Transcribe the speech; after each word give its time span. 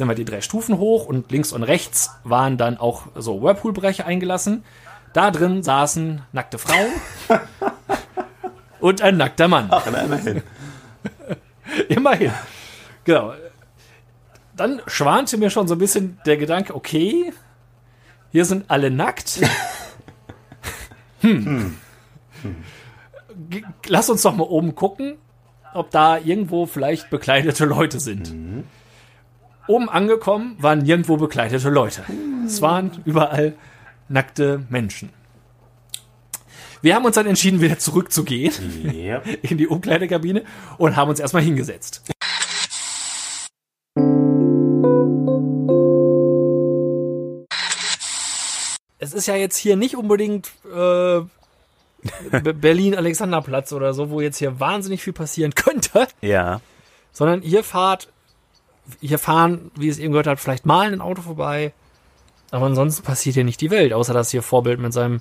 sind 0.00 0.08
wir 0.08 0.14
die 0.16 0.24
drei 0.24 0.40
Stufen 0.40 0.78
hoch 0.78 1.06
und 1.06 1.30
links 1.30 1.52
und 1.52 1.62
rechts 1.62 2.10
waren 2.24 2.56
dann 2.56 2.76
auch 2.78 3.04
so 3.14 3.40
Whirlpool-Bereiche 3.40 4.04
eingelassen. 4.04 4.64
Da 5.12 5.30
drin 5.30 5.62
saßen 5.62 6.22
nackte 6.32 6.58
Frauen 6.58 6.90
und 8.80 9.02
ein 9.02 9.16
nackter 9.16 9.46
Mann. 9.48 9.68
Ach, 9.70 9.86
na, 9.90 10.00
immerhin. 10.02 10.42
Immerhin. 11.88 12.32
Genau. 13.04 13.32
Dann 14.56 14.82
schwante 14.86 15.36
mir 15.36 15.50
schon 15.50 15.68
so 15.68 15.74
ein 15.74 15.78
bisschen 15.78 16.18
der 16.26 16.36
Gedanke, 16.36 16.74
okay, 16.74 17.32
hier 18.32 18.44
sind 18.44 18.64
alle 18.68 18.90
nackt. 18.90 19.40
Hm. 21.22 21.76
G- 23.50 23.62
Lass 23.88 24.08
uns 24.08 24.22
doch 24.22 24.34
mal 24.34 24.44
oben 24.44 24.74
gucken, 24.74 25.18
ob 25.74 25.90
da 25.90 26.16
irgendwo 26.16 26.64
vielleicht 26.64 27.10
bekleidete 27.10 27.66
Leute 27.66 28.00
sind. 28.00 28.64
Oben 29.70 29.88
angekommen 29.88 30.56
waren 30.58 30.80
nirgendwo 30.80 31.16
bekleidete 31.16 31.68
Leute. 31.70 32.02
Es 32.44 32.60
waren 32.60 32.90
überall 33.04 33.54
nackte 34.08 34.66
Menschen. 34.68 35.10
Wir 36.82 36.96
haben 36.96 37.04
uns 37.04 37.14
dann 37.14 37.26
entschieden, 37.26 37.60
wieder 37.60 37.78
zurückzugehen 37.78 38.52
Ja. 38.92 39.22
in 39.42 39.58
die 39.58 39.68
Umkleidekabine 39.68 40.42
und 40.78 40.96
haben 40.96 41.08
uns 41.10 41.20
erstmal 41.20 41.44
hingesetzt. 41.44 42.02
Es 48.98 49.12
ist 49.14 49.26
ja 49.26 49.34
jetzt 49.36 49.56
hier 49.56 49.76
nicht 49.76 49.96
unbedingt 49.96 50.48
äh, 50.66 51.20
Be- 51.20 52.54
Berlin-Alexanderplatz 52.54 53.72
oder 53.72 53.94
so, 53.94 54.10
wo 54.10 54.20
jetzt 54.20 54.36
hier 54.38 54.60
wahnsinnig 54.60 55.02
viel 55.02 55.12
passieren 55.12 55.54
könnte, 55.54 56.06
Ja. 56.20 56.60
sondern 57.12 57.42
ihr 57.42 57.64
fahrt, 57.64 58.08
hier 59.00 59.18
fahren, 59.18 59.70
wie 59.76 59.88
es 59.88 59.98
eben 59.98 60.12
gehört 60.12 60.26
hat, 60.26 60.40
vielleicht 60.40 60.66
mal 60.66 60.92
ein 60.92 61.00
Auto 61.00 61.22
vorbei, 61.22 61.72
aber 62.50 62.66
ansonsten 62.66 63.02
passiert 63.02 63.34
hier 63.34 63.44
nicht 63.44 63.60
die 63.60 63.70
Welt, 63.70 63.92
außer 63.92 64.12
dass 64.14 64.30
hier 64.30 64.42
Vorbild 64.42 64.80
mit 64.80 64.92
seinem 64.92 65.20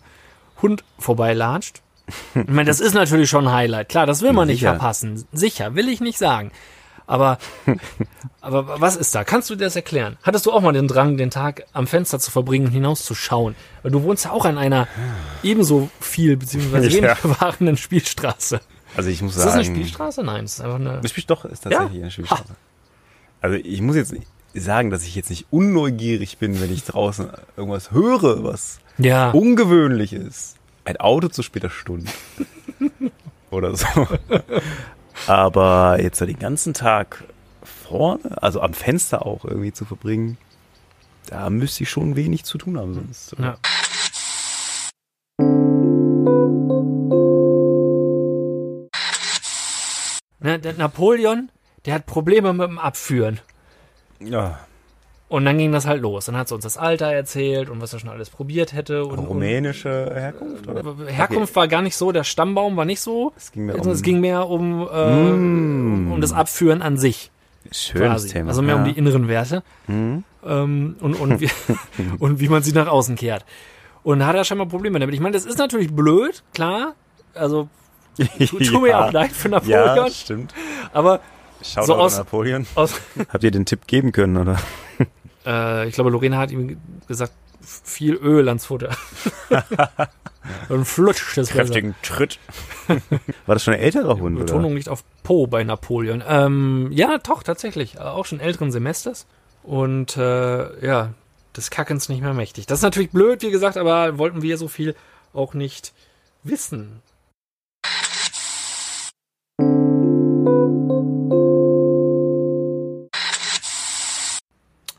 Hund 0.62 0.84
vorbeilatscht. 0.98 1.82
Ich 2.34 2.48
meine, 2.48 2.66
das 2.68 2.80
ist 2.80 2.94
natürlich 2.96 3.30
schon 3.30 3.48
ein 3.48 3.54
Highlight. 3.54 3.90
Klar, 3.90 4.08
das 4.08 4.22
will 4.24 4.34
man 4.34 4.48
nicht 4.48 4.60
Sicher. 4.62 4.72
verpassen. 4.72 5.26
Sicher, 5.32 5.76
will 5.76 5.88
ich 5.90 6.02
nicht 6.02 6.18
sagen. 6.18 6.52
Aber, 7.06 7.38
aber 8.42 8.82
was 8.82 8.96
ist 8.96 9.14
da? 9.16 9.24
Kannst 9.24 9.50
du 9.50 9.56
dir 9.56 9.66
das 9.66 9.76
erklären? 9.76 10.18
Hattest 10.24 10.46
du 10.46 10.52
auch 10.52 10.62
mal 10.62 10.72
den 10.74 10.88
Drang, 10.88 11.18
den 11.18 11.30
Tag 11.30 11.66
am 11.74 11.86
Fenster 11.88 12.20
zu 12.20 12.32
verbringen 12.32 12.68
und 12.68 12.72
hinauszuschauen? 12.72 13.56
Weil 13.84 13.92
du 13.92 14.02
wohnst 14.04 14.26
ja 14.26 14.32
auch 14.32 14.46
an 14.46 14.58
einer 14.58 14.88
ebenso 15.44 15.90
viel 16.00 16.36
beziehungsweise 16.38 16.88
Ja. 16.90 16.94
wenig 17.04 17.18
bewahrenden 17.20 17.78
Spielstraße. 17.78 18.60
Also 18.96 19.10
ich 19.10 19.22
muss 19.22 19.36
Ist 19.36 19.46
das 19.46 19.54
sagen. 19.54 19.66
eine 19.66 19.76
Spielstraße? 19.76 20.24
Nein, 20.24 20.46
es 20.46 20.54
ist 20.54 20.62
einfach 20.62 20.76
eine. 20.80 21.02
Doch, 21.28 21.46
ist 21.46 21.62
tatsächlich 21.62 21.94
Ja? 21.94 22.02
eine 22.02 22.12
Spielstraße. 22.12 22.56
Also 23.42 23.56
ich 23.56 23.82
muss 23.82 23.96
jetzt 23.96 24.14
sagen, 24.54 24.90
dass 24.90 25.04
ich 25.04 25.16
jetzt 25.16 25.30
nicht 25.30 25.48
unneugierig 25.52 26.38
bin, 26.38 26.60
wenn 26.62 26.74
ich 26.74 26.84
draußen 26.84 27.30
irgendwas 27.56 27.92
höre, 27.92 28.44
was 28.44 28.80
Ja. 28.98 29.32
ungewöhnlich 29.32 30.14
ist. 30.14 30.56
Ein 30.86 30.98
Auto 30.98 31.28
zu 31.28 31.44
später 31.44 31.70
Stunde. 31.70 32.12
Oder 33.52 33.76
so. 33.76 33.86
Aber 35.28 36.00
jetzt 36.02 36.20
so 36.20 36.26
den 36.26 36.40
ganzen 36.40 36.74
Tag 36.74 37.24
vorne, 37.64 38.42
also 38.42 38.62
am 38.62 38.74
Fenster 38.74 39.26
auch 39.26 39.46
irgendwie 39.46 39.72
zu 39.74 39.86
verbringen, 39.86 40.38
da 41.28 41.50
müsste 41.50 41.84
ich 41.84 41.90
schon 41.90 42.16
wenig 42.16 42.44
zu 42.44 42.58
tun 42.58 42.78
haben 42.78 42.94
sonst. 42.94 43.36
Ja. 43.38 43.58
Der 50.42 50.74
Napoleon, 50.74 51.50
der 51.86 51.94
hat 51.96 52.06
Probleme 52.06 52.54
mit 52.54 52.68
dem 52.68 52.78
Abführen. 52.80 53.40
Ja, 54.20 54.60
Und 55.30 55.46
dann 55.46 55.58
ging 55.58 55.72
das 55.72 55.86
halt 55.86 56.02
los. 56.02 56.26
Dann 56.26 56.36
hat 56.36 56.48
sie 56.50 56.56
uns 56.56 56.64
das 56.64 56.78
Alter 56.78 57.08
erzählt 57.14 57.70
und 57.70 57.82
was 57.82 57.94
er 57.94 58.00
schon 58.00 58.10
alles 58.10 58.30
probiert 58.30 58.74
hätte. 58.74 59.06
Und, 59.06 59.20
rumänische 59.20 60.12
Herkunft, 60.14 60.68
oder? 60.68 60.96
Herkunft 61.08 61.56
war 61.56 61.68
gar 61.68 61.82
nicht 61.82 61.96
so, 61.96 62.12
der 62.12 62.24
Stammbaum 62.24 62.76
war 62.76 62.86
nicht 62.86 63.00
so. 63.00 63.32
Es 63.38 63.52
ging 63.52 63.68
mehr 63.68 63.80
um- 63.80 63.88
es 63.92 64.02
ging 64.02 64.20
mehr 64.20 64.50
um, 64.50 64.82
äh, 64.92 66.12
um 66.14 66.18
das 66.22 66.34
Abführen 66.34 66.82
an 66.82 66.98
sich. 66.98 67.32
Schönes 67.72 68.08
quasi. 68.10 68.30
Thema. 68.30 68.50
Also 68.50 68.62
mehr 68.62 68.76
ja. 68.76 68.82
um 68.82 68.86
die 68.86 68.98
inneren 68.98 69.28
Werte. 69.28 69.64
Mhm. 69.88 70.24
ähm, 70.46 70.96
und, 71.00 71.14
und, 71.16 71.40
wie, 71.42 71.50
und 72.20 72.40
wie 72.40 72.50
man 72.50 72.64
sie 72.64 72.72
nach 72.74 72.88
außen 72.88 73.16
kehrt. 73.16 73.46
Und 74.04 74.20
da 74.20 74.28
hat 74.28 74.36
er 74.36 74.44
scheinbar 74.44 74.68
Probleme 74.68 74.98
damit. 75.00 75.14
Ich 75.14 75.22
meine, 75.22 75.34
das 75.34 75.46
ist 75.46 75.58
natürlich 75.60 75.94
blöd, 75.94 76.42
klar. 76.54 76.96
Also, 77.36 77.70
tut 78.18 78.66
tu 78.66 78.80
mir 78.80 78.90
Ja. 78.92 79.06
auch 79.08 79.12
leid 79.12 79.32
für 79.32 79.50
Napoleon. 79.50 79.96
Ja, 79.98 80.10
stimmt. 80.10 80.54
Aber 80.94 81.20
Schaut 81.64 81.86
So 81.86 81.96
aus- 81.96 82.18
Napoleon. 82.18 82.66
aus, 82.76 82.94
Habt 83.30 83.44
ihr 83.44 83.52
den 83.52 83.66
Tipp 83.66 83.88
geben 83.88 84.12
können, 84.12 84.38
oder? 84.38 84.58
äh, 85.46 85.88
ich 85.88 85.94
glaube, 85.96 86.10
Lorena 86.10 86.38
hat 86.38 86.52
ihm 86.52 86.80
gesagt, 87.08 87.34
viel 87.62 88.16
Öl 88.16 88.48
ans 88.48 88.66
Futter. 88.66 88.96
und 90.70 90.86
flutscht 90.86 91.38
das 91.38 91.48
besser. 91.50 91.60
Kräftigen 91.60 91.96
Tritt. 92.02 92.40
War 93.46 93.56
das 93.56 93.64
schon 93.64 93.74
ein 93.74 93.80
älterer 93.82 94.18
Hund, 94.20 94.38
oder? 94.38 94.46
Betonung 94.46 94.76
liegt 94.76 94.90
auf 94.90 95.04
Po 95.24 95.46
bei 95.48 95.64
Napoleon. 95.64 96.24
Ähm, 96.28 96.88
ja, 96.92 97.18
doch, 97.18 97.44
tatsächlich. 97.44 97.96
Äh, 97.96 98.00
Auch 98.00 98.26
schon 98.26 98.40
älteren 98.40 98.72
Semesters. 98.72 99.28
Und 99.64 100.16
äh, 100.18 100.86
ja, 100.86 101.14
des 101.56 101.70
Kackens 101.70 102.08
nicht 102.10 102.22
mehr 102.22 102.34
mächtig. 102.34 102.66
Das 102.66 102.80
ist 102.80 102.84
natürlich 102.84 103.12
blöd, 103.12 103.42
wie 103.42 103.52
gesagt, 103.52 103.76
aber 103.78 104.18
wollten 104.18 104.42
wir 104.42 104.58
so 104.58 104.68
viel 104.70 104.96
auch 105.34 105.54
nicht 105.54 105.94
wissen. 106.44 107.02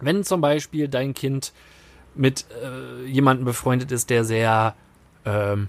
Wenn 0.02 0.24
zum 0.24 0.40
Beispiel 0.40 0.88
dein 0.88 1.14
Kind 1.14 1.52
mit 2.14 2.46
äh, 2.62 3.06
jemandem 3.06 3.44
befreundet 3.44 3.92
ist, 3.92 4.10
der 4.10 4.24
sehr 4.24 4.74
ähm, 5.24 5.68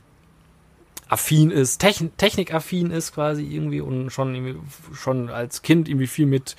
affin 1.07 1.51
ist, 1.51 1.79
techn 1.79 2.11
technikaffin 2.17 2.89
ist 2.91 3.13
quasi 3.13 3.43
irgendwie 3.43 3.81
und 3.81 4.09
schon 4.11 4.33
irgendwie, 4.33 4.55
schon 4.95 5.29
als 5.29 5.61
Kind 5.61 5.89
irgendwie 5.89 6.07
viel 6.07 6.25
mit 6.25 6.55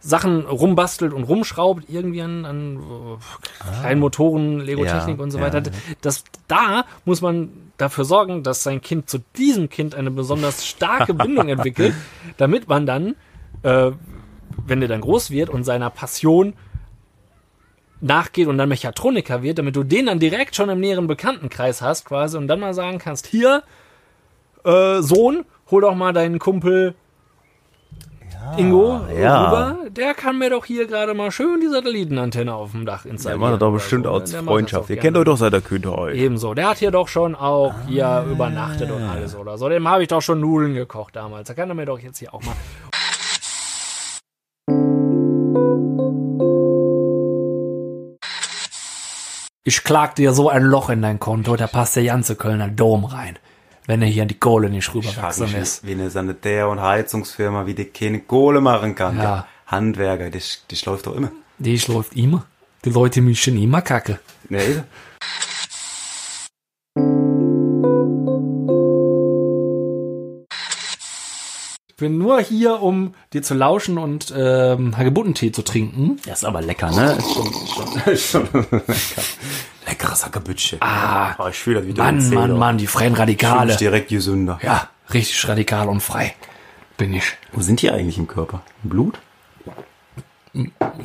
Sachen 0.00 0.46
rumbastelt 0.46 1.12
und 1.12 1.24
rumschraubt 1.24 1.84
irgendwie 1.88 2.22
an, 2.22 2.44
an 2.44 2.76
äh, 2.76 3.80
kleinen 3.80 4.00
Motoren, 4.00 4.60
Lego-Technik 4.60 5.18
Ja, 5.18 5.22
und 5.22 5.30
so 5.30 5.40
weiter. 5.40 5.58
ja. 5.62 5.72
Das, 6.00 6.24
da 6.46 6.84
muss 7.04 7.20
man 7.20 7.50
dafür 7.78 8.04
sorgen, 8.04 8.42
dass 8.42 8.62
sein 8.62 8.80
Kind 8.80 9.10
zu 9.10 9.18
diesem 9.36 9.68
Kind 9.68 9.94
eine 9.94 10.10
besonders 10.10 10.66
starke 10.66 11.14
Bindung 11.14 11.48
entwickelt, 11.50 11.94
damit 12.36 12.68
man 12.68 12.86
dann, 12.86 13.16
äh, 13.62 13.90
wenn 14.66 14.80
der 14.80 14.88
dann 14.88 15.00
groß 15.00 15.30
wird 15.30 15.50
und 15.50 15.64
seiner 15.64 15.90
Passion 15.90 16.54
nachgeht 18.00 18.46
und 18.48 18.58
dann 18.58 18.68
Mechatroniker 18.68 19.42
wird, 19.42 19.58
damit 19.58 19.74
du 19.76 19.82
den 19.82 20.06
dann 20.06 20.18
direkt 20.18 20.54
schon 20.56 20.68
im 20.68 20.80
näheren 20.80 21.06
Bekanntenkreis 21.06 21.82
hast 21.82 22.04
quasi 22.04 22.36
und 22.36 22.48
dann 22.48 22.60
mal 22.60 22.74
sagen 22.74 22.98
kannst, 22.98 23.26
hier, 23.26 23.62
äh, 24.64 25.00
Sohn, 25.00 25.44
hol 25.70 25.80
doch 25.82 25.94
mal 25.94 26.12
deinen 26.12 26.38
Kumpel 26.38 26.94
Ingo 28.56 29.00
ja. 29.20 29.44
rüber, 29.46 29.90
der 29.90 30.14
kann 30.14 30.38
mir 30.38 30.48
doch 30.48 30.64
hier 30.64 30.86
gerade 30.86 31.12
mal 31.12 31.30
schön 31.30 31.60
die 31.60 31.66
Satellitenantenne 31.68 32.54
auf 32.54 32.70
dem 32.70 32.86
Dach 32.86 33.02
Der 33.02 33.12
installieren. 33.12 33.40
macht 33.40 33.52
das 33.54 33.58
doch 33.58 33.66
oder 33.66 33.74
bestimmt 33.74 34.04
so. 34.04 34.10
aus 34.10 34.30
Der 34.30 34.42
macht 34.42 34.52
Freundschaft. 34.52 34.90
Ihr 34.90 34.96
kennt 34.96 35.16
euch 35.18 35.24
doch 35.24 35.36
seit 35.36 35.52
der 35.52 35.60
Kindheit. 35.60 36.14
Ebenso, 36.14 36.54
der 36.54 36.70
hat 36.70 36.78
hier 36.78 36.90
doch 36.90 37.08
schon 37.08 37.34
auch 37.34 37.74
hier 37.86 38.06
Ah. 38.06 38.24
übernachtet 38.24 38.90
und 38.90 39.02
alles 39.02 39.36
oder 39.36 39.58
so. 39.58 39.68
Dem 39.68 39.86
habe 39.86 40.02
ich 40.02 40.08
doch 40.08 40.22
schon 40.22 40.40
Nudeln 40.40 40.72
gekocht 40.74 41.16
damals. 41.16 41.48
Da 41.48 41.54
kann 41.54 41.68
er 41.68 41.74
mir 41.74 41.84
doch 41.84 41.98
jetzt 41.98 42.18
hier 42.18 42.32
auch 42.32 42.42
mal. 42.42 42.54
Ich 49.68 49.84
klag 49.84 50.14
dir 50.14 50.32
so 50.32 50.48
ein 50.48 50.62
Loch 50.62 50.88
in 50.88 51.02
dein 51.02 51.20
Konto, 51.20 51.54
da 51.54 51.66
passt 51.66 51.94
der 51.94 52.04
ganze 52.04 52.36
Kölner 52.36 52.68
Dom 52.68 53.04
rein, 53.04 53.38
wenn 53.84 54.00
er 54.00 54.08
hier 54.08 54.22
in 54.22 54.28
die 54.28 54.40
Kohle 54.40 54.70
nicht 54.70 54.94
rüberwachsen 54.94 55.54
ist. 55.54 55.86
wie 55.86 55.92
eine 55.92 56.08
Sanitär- 56.08 56.70
und 56.70 56.80
Heizungsfirma, 56.80 57.66
wie 57.66 57.74
die 57.74 57.84
keine 57.84 58.20
Kohle 58.20 58.62
machen 58.62 58.94
kann. 58.94 59.18
Ja. 59.18 59.22
Der 59.22 59.46
Handwerker, 59.66 60.30
das, 60.30 60.64
läuft 60.86 61.06
doch 61.06 61.14
immer. 61.14 61.30
Die 61.58 61.76
läuft 61.86 62.16
immer. 62.16 62.46
Die 62.82 62.88
Leute 62.88 63.20
mischen 63.20 63.62
immer 63.62 63.82
Kacke. 63.82 64.20
Nee. 64.48 64.80
Ich 65.20 65.57
bin 71.98 72.16
nur 72.16 72.40
hier, 72.40 72.80
um 72.82 73.14
dir 73.32 73.42
zu 73.42 73.54
lauschen 73.54 73.98
und 73.98 74.32
ähm, 74.36 74.96
Hagebuttentee 74.96 75.52
zu 75.52 75.62
trinken. 75.62 76.16
Das 76.26 76.38
ist 76.38 76.44
aber 76.44 76.62
lecker, 76.62 76.90
ne? 76.90 77.12
Ist 77.12 77.32
schon, 77.34 78.12
ist 78.12 78.30
schon, 78.30 78.46
schon 78.50 78.62
lecker. 78.70 79.22
Leckeres 79.86 80.24
Hackebütchen. 80.24 80.78
Ah, 80.80 81.34
Oh, 81.38 81.48
ich 81.48 81.56
fühle 81.56 81.80
das 81.80 81.86
wieder. 81.88 82.02
Mann, 82.04 82.30
Mann, 82.30 82.58
Mann, 82.58 82.78
die 82.78 82.86
freien 82.86 83.14
Radikale. 83.14 83.76
direkt 83.76 84.08
gesünder. 84.08 84.58
Ja, 84.62 84.88
richtig 85.12 85.46
radikal 85.48 85.88
und 85.88 86.00
frei 86.00 86.34
bin 86.96 87.14
ich. 87.14 87.24
Wo 87.52 87.60
sind 87.60 87.80
die 87.82 87.90
eigentlich 87.90 88.18
im 88.18 88.26
Körper? 88.26 88.62
Im 88.84 88.90
Blut? 88.90 89.18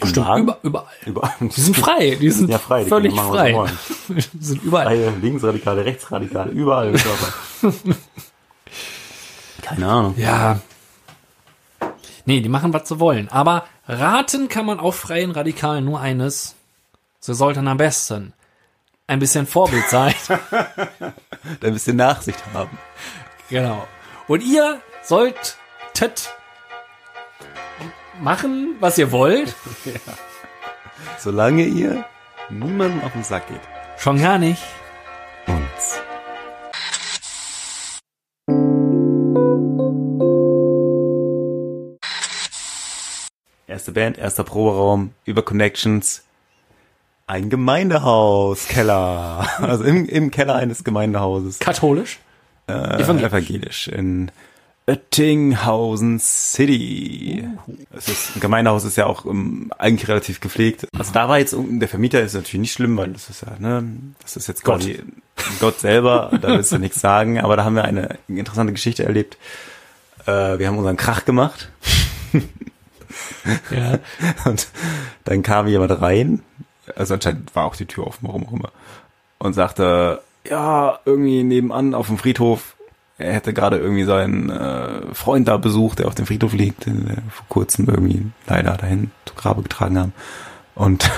Stimmt, 0.04 0.28
über, 0.40 0.58
überall. 0.64 0.88
Überall. 1.06 1.32
Die 1.42 1.62
sind 1.62 1.78
frei, 1.78 2.18
die 2.20 2.30
sind 2.32 2.50
Ja, 2.50 2.58
frei, 2.58 2.84
die 2.84 2.90
völlig 2.90 3.14
machen, 3.14 3.32
frei. 3.34 3.66
Die 4.34 4.44
sind 4.44 4.64
überall. 4.64 4.86
Freie 4.88 5.10
Linksradikale, 5.22 5.86
Rechtsradikale, 5.86 6.52
überall 6.52 6.90
im 6.90 6.96
Körper. 6.96 7.74
Keine 9.62 9.88
Ahnung. 9.88 10.16
Ja. 10.18 10.60
Nee, 12.26 12.42
die 12.42 12.50
machen, 12.50 12.74
was 12.74 12.88
sie 12.88 13.00
wollen. 13.00 13.30
Aber 13.30 13.66
raten 13.88 14.48
kann 14.48 14.66
man 14.66 14.80
auch 14.80 14.94
freien 14.94 15.32
Radikalen 15.32 15.86
nur 15.86 16.00
eines. 16.00 16.56
Sie 17.20 17.34
sollten 17.34 17.68
am 17.68 17.78
besten 17.78 18.34
ein 19.08 19.20
bisschen 19.20 19.46
Vorbild 19.46 19.88
sein. 19.90 20.14
Da 20.30 20.74
ein 21.62 21.74
bisschen 21.74 21.98
Nachsicht 21.98 22.42
haben. 22.54 22.78
genau. 23.50 23.88
Und 24.28 24.42
ihr 24.42 24.82
solltet 25.04 26.34
machen, 28.22 28.76
was 28.80 28.98
ihr 28.98 29.12
wollt. 29.12 29.54
Solange 31.20 31.66
ihr 31.66 32.06
niemandem 32.50 33.04
auf 33.04 33.12
den 33.14 33.24
Sack 33.24 33.48
geht. 33.48 33.62
Schon 33.98 34.22
gar 34.22 34.38
nicht. 34.38 34.62
Erste 43.84 43.92
Band, 43.92 44.18
erster 44.18 44.46
Proberaum, 44.46 45.12
über 45.26 45.42
Connections. 45.42 46.24
Ein 47.28 47.50
Gemeindehaus, 47.50 48.70
Keller. 48.70 49.46
Also 49.60 49.84
im, 49.84 50.08
im 50.08 50.32
Keller 50.32 50.56
eines 50.56 50.86
Gemeindehauses. 50.86 51.60
Katholisch? 51.60 52.20
Äh, 52.68 52.72
Evangelisch. 52.72 53.24
evangelisch. 53.26 53.88
In 53.90 54.32
Oettinghausen 54.88 56.18
City. 56.20 57.46
Es 57.92 58.08
ist, 58.08 58.38
ein 58.38 58.40
Gemeindehaus 58.40 58.86
ist 58.86 58.96
ja 58.96 59.06
auch 59.06 59.26
ähm, 59.26 59.70
eigentlich 59.78 60.08
relativ 60.08 60.40
gepflegt. 60.40 60.88
Also 60.98 61.12
da 61.12 61.28
war 61.28 61.40
jetzt 61.40 61.54
der 61.54 61.90
Vermieter 61.90 62.22
ist 62.22 62.36
natürlich 62.36 62.62
nicht 62.62 62.72
schlimm, 62.72 62.96
weil 62.96 63.12
das 63.12 63.30
ist 63.30 63.42
ja, 63.42 63.52
ne, 63.60 63.84
das 64.22 64.38
ist 64.38 64.48
jetzt 64.48 64.64
Gott. 64.64 64.80
quasi 64.80 65.04
Gott 65.60 65.82
selber, 65.82 66.32
da 66.42 66.48
willst 66.56 66.72
du 66.72 66.78
nichts 66.78 67.02
sagen, 67.02 67.38
aber 67.42 67.58
da 67.58 67.66
haben 67.66 67.76
wir 67.76 67.84
eine 67.84 68.18
interessante 68.30 68.72
Geschichte 68.72 69.04
erlebt. 69.04 69.38
Äh, 70.26 70.58
wir 70.58 70.68
haben 70.70 70.78
unseren 70.78 70.96
Krach 70.96 71.26
gemacht 71.26 71.70
Ja. 73.72 74.00
und 74.46 74.68
dann 75.24 75.44
kam 75.44 75.68
jemand 75.68 76.02
rein, 76.02 76.42
also 76.96 77.14
anscheinend 77.14 77.56
war 77.56 77.66
auch 77.66 77.76
die 77.76 77.86
Tür 77.86 78.08
offen, 78.08 78.28
warum 78.28 78.48
auch 78.48 78.54
immer, 78.54 78.72
und 79.40 79.54
sagte, 79.54 80.22
ja, 80.48 81.00
irgendwie 81.06 81.44
nebenan 81.44 81.94
auf 81.94 82.08
dem 82.08 82.18
Friedhof, 82.18 82.76
er 83.18 83.34
hätte 83.34 83.54
gerade 83.54 83.78
irgendwie 83.78 84.04
seinen 84.04 84.50
äh, 84.50 85.14
Freund 85.14 85.48
da 85.48 85.58
besucht, 85.58 86.00
der 86.00 86.08
auf 86.08 86.16
dem 86.16 86.26
Friedhof 86.26 86.54
liegt, 86.54 86.86
den 86.86 87.08
wir 87.08 87.18
vor 87.30 87.46
kurzem 87.48 87.88
irgendwie 87.88 88.26
leider 88.48 88.76
dahin 88.76 89.12
zu 89.26 89.36
Grabe 89.36 89.62
getragen 89.62 90.00
haben. 90.00 90.14
Und 90.76 91.10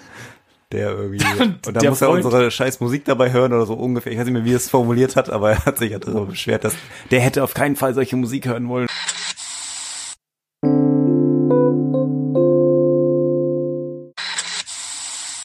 der 0.72 0.90
irgendwie, 0.90 1.24
und 1.66 1.82
der 1.82 1.90
muss 1.90 2.02
er 2.02 2.08
Freund- 2.08 2.24
unsere 2.24 2.50
scheiß 2.50 2.80
Musik 2.80 3.04
dabei 3.04 3.32
hören 3.32 3.52
oder 3.52 3.64
so 3.64 3.74
ungefähr. 3.74 4.12
Ich 4.12 4.18
weiß 4.18 4.24
nicht 4.26 4.34
mehr, 4.34 4.44
wie 4.44 4.52
er 4.52 4.56
es 4.56 4.68
formuliert 4.68 5.16
hat, 5.16 5.30
aber 5.30 5.52
er 5.52 5.64
hat 5.64 5.78
sich 5.78 5.92
ja 5.92 5.98
darüber 5.98 6.26
beschwert, 6.26 6.64
dass 6.64 6.74
der 7.10 7.20
hätte 7.20 7.44
auf 7.44 7.54
keinen 7.54 7.76
Fall 7.76 7.94
solche 7.94 8.16
Musik 8.16 8.46
hören 8.46 8.68
wollen. 8.68 8.88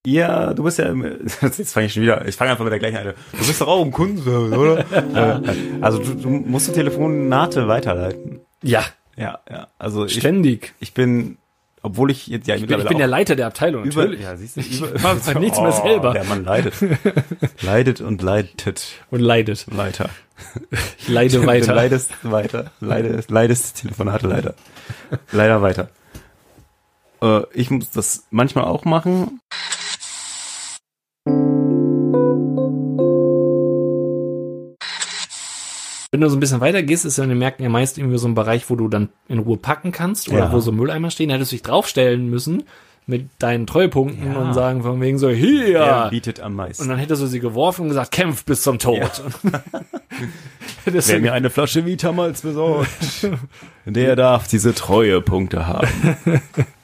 Ja, 0.03 0.53
du 0.55 0.63
bist 0.63 0.79
ja, 0.79 0.91
jetzt 1.41 1.73
fange 1.73 1.85
ich 1.85 1.93
schon 1.93 2.01
wieder, 2.03 2.27
ich 2.27 2.35
fange 2.35 2.51
einfach 2.51 2.63
mit 2.63 2.71
der 2.73 2.79
gleichen 2.79 2.97
an. 2.97 3.13
Du 3.33 3.37
bist 3.45 3.61
doch 3.61 3.67
auch 3.67 3.83
im 3.85 3.91
Kundenservice, 3.91 4.57
oder? 4.57 4.85
Äh, 4.91 5.55
also 5.81 5.99
du, 5.99 6.15
du 6.15 6.29
musst 6.29 6.67
die 6.69 6.71
Telefonate 6.73 7.67
weiterleiten. 7.67 8.39
Ja, 8.63 8.83
Ja, 9.15 9.39
ja. 9.49 9.67
Also 9.77 10.05
ich, 10.05 10.15
ständig. 10.15 10.73
ich 10.79 10.93
bin, 10.95 11.37
obwohl 11.83 12.09
ich 12.09 12.25
jetzt 12.27 12.47
ja 12.47 12.55
Ich 12.55 12.65
bin, 12.65 12.79
ich 12.79 12.87
bin 12.87 12.97
der 12.97 13.07
Leiter 13.07 13.35
der 13.35 13.45
Abteilung, 13.47 13.83
über, 13.83 14.01
natürlich. 14.03 14.21
ja, 14.21 14.35
siehst 14.35 14.57
du, 14.57 14.61
über, 14.61 14.95
Ich 14.95 15.01
mach 15.03 15.19
zwar 15.19 15.39
nichts 15.39 15.61
mehr 15.61 15.71
selber. 15.71 16.13
Der 16.13 16.23
Mann 16.23 16.45
leidet. 16.45 16.73
leidet 17.61 18.01
und 18.01 18.21
leidet 18.23 18.83
Und 19.11 19.19
leidet. 19.19 19.65
weiter. 19.77 20.09
Ich 20.97 21.07
leide 21.09 21.39
Du 21.41 21.45
weiter. 21.45 21.75
leidest 21.75 22.11
weiter. 22.23 22.71
Leidest, 22.79 23.29
leidest 23.29 23.81
Telefonate 23.81 24.27
leider. 24.27 24.55
Leider 25.31 25.61
weiter. 25.61 25.89
Äh, 27.21 27.41
ich 27.53 27.69
muss 27.69 27.89
das 27.91 28.25
manchmal 28.31 28.65
auch 28.65 28.85
machen. 28.85 29.39
Wenn 36.13 36.19
du 36.19 36.29
so 36.29 36.35
ein 36.35 36.41
bisschen 36.41 36.59
weiter 36.59 36.83
gehst, 36.83 37.05
ist 37.05 37.17
ja 37.17 37.23
in 37.23 37.29
den 37.29 37.39
Märkten 37.39 37.63
ja 37.63 37.69
meist 37.69 37.97
irgendwie 37.97 38.17
so 38.17 38.27
ein 38.27 38.35
Bereich, 38.35 38.69
wo 38.69 38.75
du 38.75 38.89
dann 38.89 39.09
in 39.29 39.39
Ruhe 39.39 39.55
packen 39.57 39.93
kannst 39.93 40.27
oder 40.27 40.39
Ja. 40.39 40.51
wo 40.51 40.59
so 40.59 40.73
Mülleimer 40.73 41.09
stehen. 41.09 41.29
Da 41.29 41.35
hättest 41.35 41.53
du 41.53 41.55
dich 41.55 41.63
draufstellen 41.63 42.29
müssen 42.29 42.63
mit 43.07 43.29
deinen 43.39 43.65
Treuepunkten 43.65 44.33
Ja. 44.33 44.39
und 44.39 44.53
sagen 44.53 44.83
von 44.83 44.99
wegen 44.99 45.17
so, 45.17 45.29
hier. 45.29 45.79
Wer 45.79 46.09
bietet 46.09 46.41
am 46.41 46.55
meisten? 46.55 46.83
Und 46.83 46.89
dann 46.89 46.97
hättest 46.99 47.21
du 47.21 47.27
sie 47.27 47.39
geworfen 47.39 47.83
und 47.83 47.87
gesagt, 47.89 48.11
kämpf 48.11 48.43
bis 48.43 48.61
zum 48.61 48.77
Tod. 48.77 48.99
Hättest 50.83 51.09
Wer 51.09 51.19
mir 51.21 51.31
eine 51.33 51.49
Flasche 51.49 51.85
Vitamals 51.85 52.41
besorgt, 52.41 52.89
der 53.85 54.15
darf 54.17 54.47
diese 54.49 54.73
Treuepunkte 54.75 55.65
haben. 55.65 55.87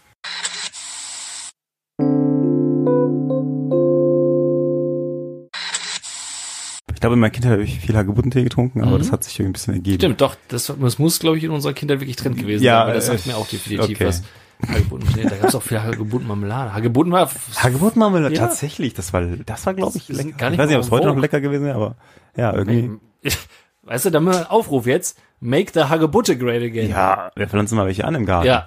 Ich 6.97 7.01
glaube, 7.01 7.13
in 7.13 7.19
meiner 7.19 7.29
Kindheit 7.29 7.51
habe 7.51 7.61
ich 7.61 7.79
viel 7.79 7.95
Hagebuttentee 7.95 8.41
getrunken, 8.43 8.81
aber 8.81 8.93
Mhm. 8.93 8.97
das 8.97 9.11
hat 9.11 9.23
sich 9.23 9.39
irgendwie 9.39 9.51
ein 9.51 9.53
bisschen 9.53 9.73
ergeben. 9.75 9.99
Stimmt, 9.99 10.19
doch, 10.19 10.35
das, 10.47 10.73
das 10.81 10.97
muss, 10.97 11.19
glaube 11.19 11.37
ich, 11.37 11.43
in 11.43 11.51
unserer 11.51 11.73
Kindheit 11.73 11.99
wirklich 11.99 12.15
Trend 12.15 12.39
gewesen 12.39 12.63
Ja, 12.63 12.79
sein, 12.79 12.87
weil 12.87 12.95
das 12.95 13.05
sagt 13.05 13.27
äh, 13.27 13.29
mir 13.29 13.37
auch 13.37 13.47
definitiv 13.47 13.97
okay. 13.97 14.07
was. 14.07 14.23
Hagebutten, 14.67 15.07
nee, 15.15 15.21
da 15.25 15.35
gab 15.35 15.49
es 15.49 15.53
auch 15.53 15.61
viel 15.61 15.79
Hagebuttenmarmelade. 15.79 16.73
Hagebutten 16.73 17.11
war, 17.11 17.29
Hagebuttenmarmelade, 17.57 18.33
Ja. 18.33 18.47
tatsächlich, 18.47 18.95
das 18.95 19.13
war, 19.13 19.21
das 19.21 19.63
war, 19.67 19.75
glaube 19.75 19.95
ich, 19.95 20.09
lecker. 20.09 20.31
gar 20.31 20.49
nicht 20.49 20.57
ich 20.57 20.63
weiß 20.63 20.69
nicht, 20.69 20.77
ob 20.77 20.83
es 20.85 20.89
heute 20.89 21.05
noch 21.05 21.17
lecker 21.17 21.39
gewesen 21.39 21.65
wäre, 21.65 21.75
aber 21.75 21.95
ja, 22.35 22.51
irgendwie. 22.55 22.89
weißt 23.83 24.05
du, 24.05 24.09
da 24.09 24.19
mal 24.19 24.35
ein 24.35 24.47
Aufruf 24.47 24.87
jetzt, 24.87 25.19
make 25.39 25.71
the 25.75 25.81
Hagebutte 25.83 26.35
great 26.35 26.63
again. 26.63 26.89
Ja, 26.89 27.31
wir 27.35 27.47
pflanzen 27.47 27.75
mal 27.75 27.85
welche 27.85 28.05
an 28.05 28.15
im 28.15 28.25
Garten. 28.25 28.47
Ja. 28.47 28.65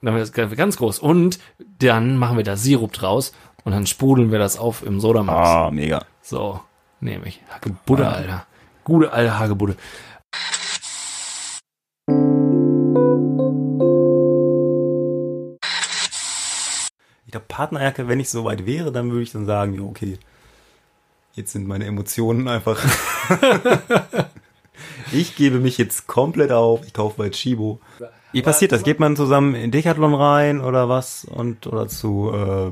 Dann 0.00 0.10
haben 0.14 0.14
wir 0.14 0.24
das 0.24 0.32
ganz 0.56 0.76
groß. 0.76 1.00
Und 1.00 1.40
dann 1.80 2.18
machen 2.18 2.36
wir 2.36 2.44
da 2.44 2.56
Sirup 2.56 2.92
draus 2.92 3.32
und 3.64 3.72
dann 3.72 3.84
sprudeln 3.84 4.30
wir 4.30 4.38
das 4.38 4.56
auf 4.60 4.86
im 4.86 5.00
Sodamax. 5.00 5.48
Ah, 5.48 5.70
mega. 5.72 6.04
So, 6.22 6.60
nehme 7.00 7.26
ich. 7.26 7.40
Hagebutte, 7.50 8.06
Ah. 8.06 8.12
Alter. 8.12 8.46
Gute 8.84 9.12
alte 9.12 9.38
Hagebutte. 9.38 9.76
Ich 17.26 17.32
glaube, 17.32 17.46
Partnerjacke, 17.48 18.08
wenn 18.08 18.20
ich 18.20 18.30
so 18.30 18.44
weit 18.44 18.64
wäre, 18.64 18.90
dann 18.90 19.10
würde 19.10 19.22
ich 19.22 19.32
dann 19.32 19.44
sagen, 19.44 19.74
ja, 19.74 19.82
okay, 19.82 20.18
jetzt 21.34 21.52
sind 21.52 21.66
meine 21.68 21.84
Emotionen 21.84 22.48
einfach. 22.48 22.82
ich 25.12 25.36
gebe 25.36 25.58
mich 25.58 25.76
jetzt 25.76 26.06
komplett 26.06 26.52
auf. 26.52 26.86
Ich 26.86 26.94
kaufe 26.94 27.18
bei 27.18 27.28
Chibo. 27.28 27.80
Wie 28.32 28.42
passiert 28.42 28.72
das? 28.72 28.82
Geht 28.82 28.98
man 28.98 29.14
zusammen 29.16 29.54
in 29.54 29.70
Decathlon 29.70 30.14
rein 30.14 30.60
oder 30.60 30.88
was? 30.88 31.24
Und 31.26 31.66
oder 31.66 31.86
zu 31.88 32.32
äh, 32.32 32.70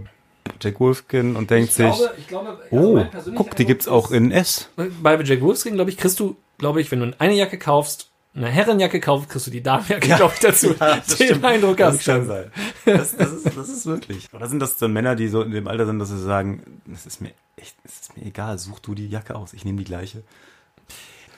Jack 0.60 0.80
Wolfskin 0.80 1.36
und 1.36 1.50
denkt 1.50 1.72
sich, 1.72 1.94
ich 2.18 2.28
glaube, 2.28 2.58
oh, 2.70 3.04
guck, 3.34 3.56
die 3.56 3.64
gibt's 3.64 3.88
auch 3.88 4.10
in 4.10 4.30
S. 4.30 4.68
Bei 4.76 5.20
Jack 5.22 5.40
Wolfskin, 5.40 5.74
glaube 5.74 5.90
ich, 5.90 5.96
kriegst 5.96 6.20
du, 6.20 6.36
glaube 6.58 6.80
ich, 6.80 6.90
wenn 6.90 7.00
du 7.00 7.14
eine 7.18 7.34
Jacke 7.34 7.58
kaufst, 7.58 8.10
eine 8.34 8.48
Herrenjacke 8.48 9.00
kaufst, 9.00 9.30
kriegst 9.30 9.46
du 9.46 9.50
die 9.50 9.62
Damenjacke, 9.62 10.08
glaube 10.08 10.34
ich, 10.34 10.40
dazu. 10.40 10.74
Den 11.18 11.42
Eindruck 11.44 11.78
Das 11.78 11.94
hast 11.96 12.04
kann 12.04 12.20
du. 12.20 12.26
sein. 12.26 12.52
Das, 12.84 13.16
das, 13.16 13.32
ist, 13.32 13.46
das 13.56 13.68
ist 13.68 13.86
wirklich. 13.86 14.28
Oder 14.34 14.46
sind 14.46 14.60
das 14.60 14.76
dann 14.76 14.92
Männer, 14.92 15.16
die 15.16 15.28
so 15.28 15.40
in 15.40 15.52
dem 15.52 15.66
Alter 15.66 15.86
sind, 15.86 15.98
dass 15.98 16.10
sie 16.10 16.20
sagen, 16.22 16.80
es 16.92 17.06
ist 17.06 17.20
mir 17.22 17.30
echt, 17.56 17.76
es 17.84 18.00
ist 18.00 18.16
mir 18.16 18.26
egal, 18.26 18.58
such 18.58 18.80
du 18.80 18.94
die 18.94 19.08
Jacke 19.08 19.34
aus, 19.34 19.54
ich 19.54 19.64
nehme 19.64 19.78
die 19.78 19.84
gleiche. 19.84 20.22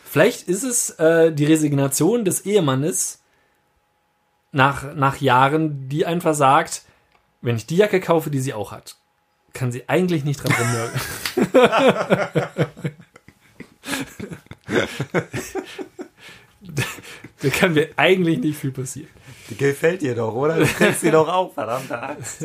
Vielleicht 0.04 0.48
ist 0.48 0.64
es 0.64 0.90
äh, 0.98 1.32
die 1.32 1.44
Resignation 1.44 2.24
des 2.24 2.40
Ehemannes 2.44 3.20
nach, 4.50 4.94
nach 4.94 5.20
Jahren, 5.20 5.88
die 5.88 6.04
einfach 6.06 6.34
sagt, 6.34 6.82
wenn 7.42 7.56
ich 7.56 7.66
die 7.66 7.76
Jacke 7.76 8.00
kaufe, 8.00 8.30
die 8.30 8.40
sie 8.40 8.54
auch 8.54 8.72
hat, 8.72 8.96
kann 9.52 9.72
sie 9.72 9.88
eigentlich 9.88 10.24
nicht 10.24 10.42
dran 10.42 10.52
rumnörgeln. 10.52 11.00
da 17.42 17.48
kann 17.50 17.74
mir 17.74 17.88
eigentlich 17.96 18.38
nicht 18.38 18.58
viel 18.58 18.72
passieren. 18.72 19.10
Die 19.50 19.56
gefällt 19.56 20.02
dir 20.02 20.14
doch, 20.14 20.34
oder? 20.34 20.58
Du 20.58 20.66
kennst 20.66 21.00
sie 21.00 21.10
doch 21.10 21.28
auch, 21.28 21.54
verdammte 21.54 22.00
Axt. 22.00 22.44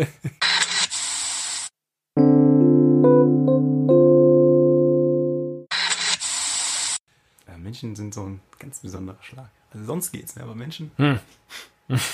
Ja, 7.48 7.58
Menschen 7.58 7.96
sind 7.96 8.14
so 8.14 8.24
ein 8.24 8.42
ganz 8.60 8.80
besonderer 8.80 9.22
Schlag. 9.22 9.50
Also 9.72 9.86
sonst 9.86 10.12
geht's, 10.12 10.36
ne? 10.36 10.44
aber 10.44 10.56
Menschen, 10.56 10.92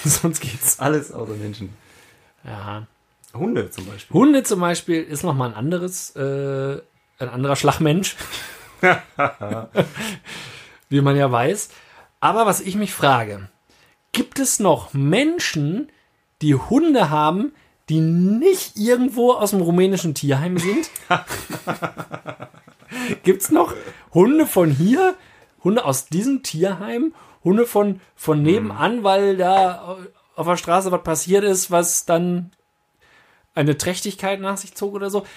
Sonst 0.03 0.39
geht's. 0.39 0.79
alles 0.79 1.12
außer 1.12 1.36
Menschen. 1.36 1.74
Ja. 2.43 2.88
Hunde 3.33 3.69
zum 3.69 3.86
Beispiel. 3.86 4.13
Hunde 4.13 4.43
zum 4.43 4.59
Beispiel 4.59 5.03
ist 5.03 5.24
noch 5.24 5.36
mal 5.36 5.50
ein 5.50 5.55
anderes, 5.55 6.15
äh, 6.15 6.81
ein 7.19 7.29
anderer 7.29 7.55
Schlagmensch. 7.55 8.15
Wie 10.89 11.01
man 11.01 11.15
ja 11.15 11.31
weiß. 11.31 11.69
Aber 12.19 12.45
was 12.45 12.62
ich 12.62 12.75
mich 12.75 12.93
frage, 12.93 13.50
gibt 14.12 14.39
es 14.39 14.59
noch 14.59 14.93
Menschen, 14.93 15.91
die 16.41 16.55
Hunde 16.55 17.09
haben, 17.09 17.53
die 17.89 18.00
nicht 18.00 18.77
irgendwo 18.77 19.33
aus 19.33 19.51
dem 19.51 19.62
rumänischen 19.62 20.15
Tierheim 20.15 20.57
sind? 20.57 20.89
gibt 23.24 23.41
es 23.41 23.51
noch 23.51 23.74
Hunde 24.13 24.45
von 24.45 24.71
hier, 24.71 25.15
Hunde 25.63 25.86
aus 25.86 26.07
diesem 26.07 26.43
Tierheim, 26.43 27.13
Hunde 27.43 27.65
von, 27.65 28.01
von 28.15 28.41
nebenan, 28.41 29.03
weil 29.03 29.38
da 29.38 29.98
auf 30.36 30.48
der 30.48 30.57
Straße 30.57 30.91
was 30.91 31.03
passiert 31.03 31.43
ist, 31.43 31.71
was 31.71 32.05
dann 32.05 32.51
eine 33.59 33.77
Trächtigkeit 33.77 34.39
nach 34.39 34.57
sich 34.57 34.73
zog 34.73 34.93
oder 34.93 35.09
so. 35.09 35.27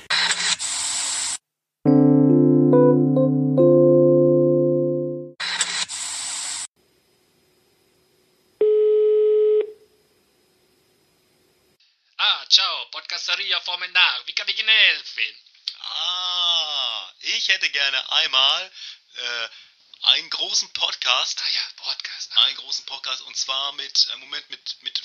Ah, 12.17 12.47
ciao, 12.49 12.87
Podcasteria 12.93 13.61
Formenar. 13.61 14.21
Wie 14.27 14.33
kann 14.35 14.49
ich 14.49 14.59
Ihnen 14.61 14.69
helfen? 14.69 15.35
Ah, 15.81 17.13
ich 17.23 17.49
hätte 17.49 17.69
gerne 17.71 18.13
einmal 18.13 18.71
äh, 19.17 19.49
einen 20.13 20.31
großen 20.31 20.73
Podcast. 20.75 21.43
Ah 21.45 21.51
ja, 21.51 21.61
Podcast. 21.83 22.31
Einen 22.37 22.57
großen 22.57 22.87
Podcast 22.87 23.23
und 23.23 23.37
zwar 23.37 23.73
mit, 23.73 24.09
äh, 24.13 24.17
Moment, 24.19 24.49
mit, 24.49 24.77
mit 24.83 24.97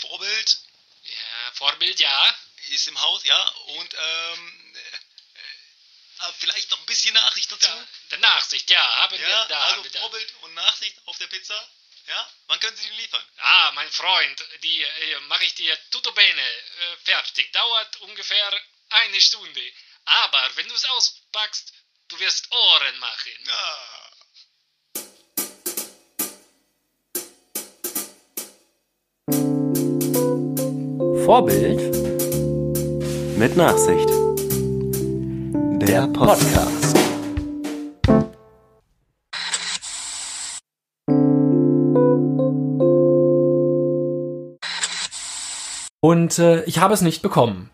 Vorbild 0.00 0.58
Ja, 1.04 1.52
Vorbild, 1.54 1.98
ja. 2.00 2.36
Ist 2.70 2.88
im 2.88 3.00
Haus, 3.00 3.24
ja, 3.24 3.48
und 3.48 3.94
ähm, 3.94 4.74
äh, 4.74 6.26
äh, 6.28 6.32
vielleicht 6.38 6.70
noch 6.70 6.78
ein 6.80 6.86
bisschen 6.86 7.14
Nachricht 7.14 7.50
dazu. 7.52 7.66
ja. 7.70 7.86
Der 8.10 8.18
Nachsicht, 8.18 8.68
ja, 8.70 8.96
haben 8.96 9.18
wir 9.18 9.28
Ja, 9.28 9.44
da. 9.46 9.60
also 9.64 9.82
bitte. 9.82 9.98
Vorbild 9.98 10.34
und 10.42 10.54
Nachricht 10.54 10.96
auf 11.06 11.18
der 11.18 11.26
Pizza. 11.28 11.68
Ja, 12.08 12.30
wann 12.46 12.60
können 12.60 12.76
Sie 12.76 12.88
die 12.88 12.96
liefern? 13.02 13.24
Ah, 13.38 13.72
mein 13.72 13.90
Freund, 13.90 14.44
die 14.62 14.82
äh, 14.82 15.20
mache 15.22 15.44
ich 15.44 15.54
dir 15.56 15.76
tutto 15.90 16.12
bene 16.12 16.40
äh, 16.42 16.96
fertig. 17.04 17.52
Dauert 17.52 17.96
ungefähr 18.02 18.62
eine 18.90 19.20
Stunde. 19.20 19.72
Aber 20.04 20.56
wenn 20.56 20.68
du 20.68 20.74
es 20.74 20.84
auspackst, 20.84 21.72
du 22.08 22.18
wirst 22.20 22.50
Ohren 22.52 22.98
machen. 23.00 23.32
Ja. 23.44 24.12
Vorbild 31.24 31.95
Mit 33.38 33.54
Nachsicht. 33.54 34.08
Der 35.82 36.06
Podcast. 36.06 36.96
Und 46.00 46.38
äh, 46.38 46.64
ich 46.64 46.78
habe 46.78 46.94
es 46.94 47.02
nicht 47.02 47.20
bekommen. 47.20 47.68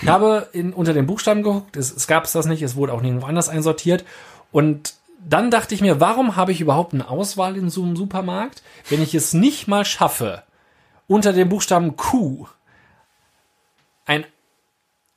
Ich 0.00 0.06
habe 0.06 0.50
in, 0.52 0.72
unter 0.72 0.92
den 0.92 1.06
Buchstaben 1.06 1.42
geguckt, 1.42 1.76
es, 1.76 1.92
es 1.92 2.06
gab 2.06 2.22
es 2.22 2.32
das 2.32 2.46
nicht, 2.46 2.62
es 2.62 2.76
wurde 2.76 2.92
auch 2.92 3.02
nirgendwo 3.02 3.26
anders 3.26 3.48
einsortiert. 3.48 4.04
Und 4.52 4.94
dann 5.28 5.50
dachte 5.50 5.74
ich 5.74 5.80
mir, 5.80 5.98
warum 5.98 6.36
habe 6.36 6.52
ich 6.52 6.60
überhaupt 6.60 6.94
eine 6.94 7.08
Auswahl 7.08 7.56
in 7.56 7.70
so 7.70 7.82
einem 7.82 7.96
Supermarkt, 7.96 8.62
wenn 8.88 9.02
ich 9.02 9.16
es 9.16 9.34
nicht 9.34 9.66
mal 9.66 9.84
schaffe, 9.84 10.44
unter 11.08 11.32
dem 11.32 11.48
Buchstaben 11.48 11.96
Q 11.96 12.46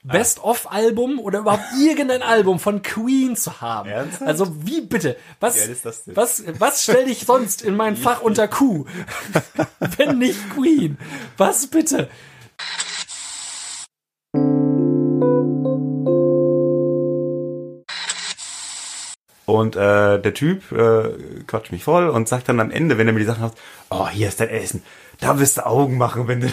Best-of-Album 0.03 1.19
oder 1.19 1.39
überhaupt 1.39 1.63
irgendein 1.79 2.23
Album 2.23 2.59
von 2.59 2.81
Queen 2.81 3.35
zu 3.35 3.61
haben. 3.61 3.89
Ernsthaft? 3.89 4.27
Also 4.27 4.65
wie 4.65 4.81
bitte? 4.81 5.15
Was, 5.39 5.57
geil 5.57 5.69
ist 5.69 5.85
das 5.85 6.03
denn? 6.05 6.15
was, 6.15 6.43
was 6.59 6.83
stell 6.83 7.05
dich 7.05 7.25
sonst 7.25 7.61
in 7.61 7.75
mein 7.75 7.95
Fach 7.95 8.21
unter 8.21 8.47
Q? 8.47 8.85
wenn 9.97 10.17
nicht 10.17 10.39
Queen? 10.55 10.97
Was 11.37 11.67
bitte? 11.67 12.09
Und 19.45 19.75
äh, 19.75 20.19
der 20.19 20.33
Typ 20.33 20.71
äh, 20.71 21.43
quatscht 21.45 21.71
mich 21.71 21.83
voll 21.83 22.07
und 22.09 22.27
sagt 22.27 22.47
dann 22.49 22.59
am 22.59 22.71
Ende, 22.71 22.97
wenn 22.97 23.07
er 23.07 23.13
mir 23.13 23.19
die 23.19 23.25
Sachen 23.25 23.43
hat, 23.43 23.53
oh, 23.89 24.07
hier 24.07 24.29
ist 24.29 24.39
dein 24.39 24.49
Essen. 24.49 24.81
Da 25.19 25.37
wirst 25.39 25.57
du 25.57 25.65
Augen 25.65 25.97
machen, 25.97 26.27
wenn 26.27 26.39
du, 26.39 26.47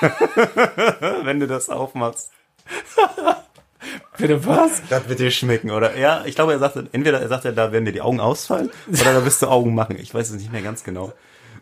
wenn 1.24 1.40
du 1.40 1.46
das 1.46 1.68
aufmachst. 1.68 2.32
Bitte 4.18 4.44
was? 4.44 4.82
Das 4.88 5.08
wird 5.08 5.20
dir 5.20 5.30
schmecken, 5.30 5.70
oder? 5.70 5.96
Ja, 5.96 6.24
ich 6.24 6.34
glaube, 6.34 6.52
er 6.52 6.58
sagte, 6.58 6.88
entweder 6.92 7.20
er 7.20 7.28
sagte, 7.28 7.52
da 7.52 7.72
werden 7.72 7.84
dir 7.84 7.92
die 7.92 8.00
Augen 8.00 8.20
ausfallen, 8.20 8.70
oder 8.88 9.14
da 9.14 9.24
wirst 9.24 9.40
du 9.42 9.46
Augen 9.46 9.74
machen. 9.74 9.96
Ich 9.98 10.12
weiß 10.12 10.30
es 10.30 10.36
nicht 10.36 10.52
mehr 10.52 10.62
ganz 10.62 10.82
genau. 10.82 11.12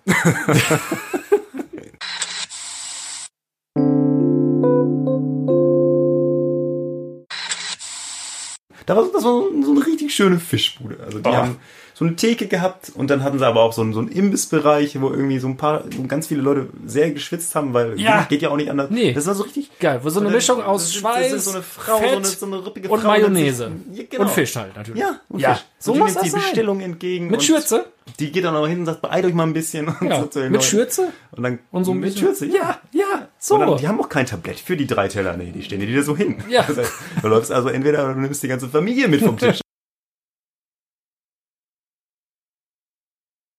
Da 8.87 8.97
war, 8.97 9.05
so- 9.05 9.13
das 9.13 9.25
war 9.25 9.43
so 9.65 9.71
eine 9.73 9.87
richtig 9.87 10.15
schöne 10.15 10.39
Fischbude. 10.39 10.97
Also 11.05 11.19
die 11.19 11.29
Oh. 11.29 11.35
haben 11.35 11.57
so 11.95 12.05
eine 12.05 12.15
Theke 12.15 12.47
gehabt 12.47 12.93
und 12.95 13.09
dann 13.11 13.23
hatten 13.25 13.39
sie 13.39 13.47
aber 13.47 13.63
auch 13.63 13.73
so 13.73 13.81
einen, 13.81 13.95
so 13.95 14.01
einen 14.01 14.09
Imbissbereich, 14.09 15.01
wo 15.01 15.09
irgendwie 15.09 15.39
so 15.39 15.49
ein 15.49 15.57
paar, 15.57 15.85
so 15.97 16.03
ganz 16.07 16.27
viele 16.27 16.43
Leute 16.43 16.69
sehr 16.87 17.11
geschwitzt 17.11 17.55
haben, 17.55 17.73
weil 17.73 17.99
Ja. 17.99 18.27
geht 18.29 18.43
ja 18.43 18.51
auch 18.51 18.57
nicht 18.57 18.71
anders. 18.71 18.91
Nee. 18.91 19.13
Das 19.15 19.27
war 19.27 19.35
so 19.35 19.45
richtig 19.45 19.71
Geil, 19.81 20.01
wo 20.03 20.11
so 20.11 20.21
eine 20.21 20.29
Und 20.29 20.35
Mischung 20.35 20.63
aus 20.63 20.93
Schweiß, 20.93 21.31
das 21.31 21.39
ist 21.39 21.45
so 21.47 21.53
eine 21.53 21.63
Frau, 21.63 21.97
Fett 21.99 22.11
so 22.11 22.17
eine, 22.17 22.27
so 22.27 22.47
eine 22.47 22.67
rippige 22.67 22.89
und 22.91 23.01
Frau, 23.01 23.09
Mayonnaise. 23.09 23.71
Ja, 23.93 24.05
genau. 24.11 24.25
Und 24.25 24.31
Fisch 24.31 24.55
halt 24.57 24.77
natürlich. 24.77 25.01
Ja, 25.01 25.21
und 25.31 25.41
Ja, 25.41 25.55
Fisch. 25.55 25.65
so 25.79 25.93
und 25.93 25.99
die 25.99 26.05
nimmt 26.05 26.25
die 26.25 26.29
sein. 26.29 26.41
Bestellung 26.43 26.81
entgegen. 26.81 27.27
Mit 27.27 27.37
und 27.41 27.45
Schürze? 27.45 27.87
Die 28.21 28.31
geht 28.31 28.45
dann 28.45 28.55
auch 28.55 28.69
hin 28.69 28.81
und 28.81 28.87
sagt, 28.87 29.01
beeilt 29.03 29.25
euch 29.25 29.35
mal 29.35 29.43
ein 29.45 29.53
bisschen. 29.53 29.89
Und 30.01 30.09
Ja, 30.09 30.25
so 30.31 30.41
mit. 30.41 30.63
Schürze? 30.63 31.13
Und 31.33 31.43
dann 31.43 31.59
Und 31.73 31.85
so 31.85 31.91
ein 31.93 31.99
mit 31.99 32.11
bisschen- 32.15 32.27
Schürze, 32.29 32.47
Ja, 32.47 32.79
ja, 32.93 33.26
so. 33.47 33.55
Und 33.55 33.61
dann, 33.61 33.77
die 33.77 33.89
haben 33.89 34.01
auch 34.01 34.09
kein 34.09 34.27
Tablett 34.27 34.59
für 34.59 34.77
die 34.77 34.87
drei 34.87 35.09
Teller. 35.09 35.37
Nee, 35.37 35.53
die 35.53 35.63
stehen 35.63 35.81
dir 35.81 35.89
wieder 35.89 36.03
so 36.03 36.17
hin. 36.17 36.43
Ja. 36.49 36.63
Das 36.69 36.77
heißt, 36.77 36.93
du 37.23 37.29
läufst 37.29 37.53
also 37.53 37.69
entweder 37.69 38.05
oder 38.05 38.15
du 38.15 38.21
nimmst 38.21 38.43
die 38.43 38.49
ganze 38.49 38.69
Familie 38.69 39.09
mit 39.09 39.23
vom 39.23 39.39
Tisch. 39.39 39.61